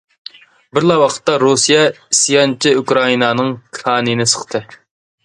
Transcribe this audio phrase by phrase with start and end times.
[0.77, 4.65] بىرلا ۋاقىتتا، رۇسىيە ئىسيانچى ئۇكرائىنانىڭ كانىيىنى سىقتى!